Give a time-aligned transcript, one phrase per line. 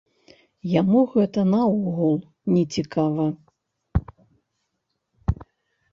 [0.79, 2.17] Яму гэта наогул
[2.55, 3.25] не цікава.